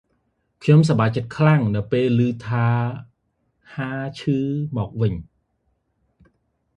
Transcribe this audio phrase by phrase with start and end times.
[0.63, 2.67] ខ្ញុំសប្បាយចិត្តខ្លាំង ពេលដែលលឺថា
[3.73, 4.37] ហាឈី
[4.77, 5.13] មកវិញ។